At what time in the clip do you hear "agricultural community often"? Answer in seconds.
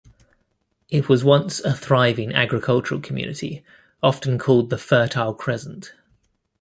2.33-4.39